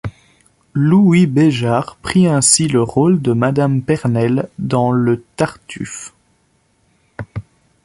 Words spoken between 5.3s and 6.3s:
Tartuffe.